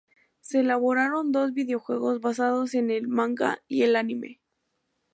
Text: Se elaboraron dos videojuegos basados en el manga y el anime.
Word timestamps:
Se 0.39 0.61
elaboraron 0.61 1.31
dos 1.31 1.53
videojuegos 1.53 2.21
basados 2.21 2.73
en 2.73 2.89
el 2.89 3.07
manga 3.07 3.59
y 3.67 3.83
el 3.83 3.95
anime. 3.95 4.41